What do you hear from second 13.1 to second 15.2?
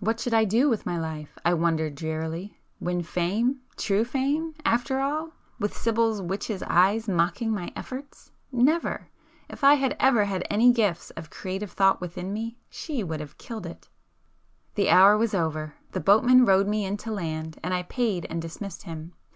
have killed it! The hour